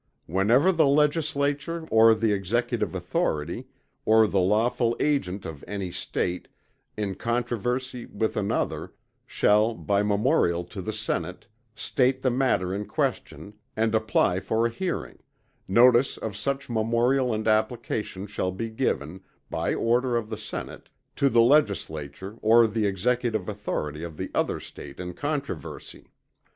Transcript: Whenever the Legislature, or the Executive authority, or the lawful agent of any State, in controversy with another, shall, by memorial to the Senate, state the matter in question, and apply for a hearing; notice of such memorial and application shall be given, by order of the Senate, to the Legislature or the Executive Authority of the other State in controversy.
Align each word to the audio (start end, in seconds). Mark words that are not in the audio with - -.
Whenever 0.25 0.71
the 0.71 0.87
Legislature, 0.87 1.87
or 1.91 2.15
the 2.15 2.33
Executive 2.33 2.95
authority, 2.95 3.67
or 4.03 4.25
the 4.25 4.39
lawful 4.39 4.95
agent 4.99 5.45
of 5.45 5.63
any 5.67 5.91
State, 5.91 6.47
in 6.97 7.13
controversy 7.13 8.07
with 8.07 8.35
another, 8.35 8.93
shall, 9.27 9.75
by 9.75 10.01
memorial 10.01 10.63
to 10.63 10.81
the 10.81 10.91
Senate, 10.91 11.45
state 11.75 12.23
the 12.23 12.31
matter 12.31 12.73
in 12.73 12.83
question, 12.85 13.53
and 13.77 13.93
apply 13.93 14.39
for 14.39 14.65
a 14.65 14.71
hearing; 14.71 15.19
notice 15.67 16.17
of 16.17 16.35
such 16.35 16.67
memorial 16.67 17.31
and 17.31 17.47
application 17.47 18.25
shall 18.25 18.49
be 18.49 18.71
given, 18.71 19.21
by 19.51 19.71
order 19.75 20.15
of 20.17 20.31
the 20.31 20.35
Senate, 20.37 20.89
to 21.15 21.29
the 21.29 21.41
Legislature 21.43 22.39
or 22.41 22.65
the 22.65 22.87
Executive 22.87 23.47
Authority 23.47 24.01
of 24.03 24.17
the 24.17 24.31
other 24.33 24.59
State 24.59 24.99
in 24.99 25.13
controversy. 25.13 26.07